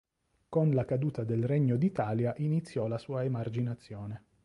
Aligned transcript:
Con 0.49 0.71
la 0.73 0.83
caduta 0.85 1.23
del 1.23 1.43
Regno 1.45 1.77
d'Italia 1.77 2.33
iniziò 2.37 2.87
la 2.87 2.97
sua 2.97 3.23
emarginazione. 3.23 4.25